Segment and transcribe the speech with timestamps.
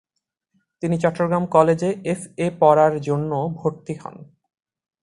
[0.83, 2.21] তিনি চট্টগ্রাম কলেজে F.
[2.37, 2.47] A.
[2.59, 4.15] পড়ার জন্য ভর্তি হন।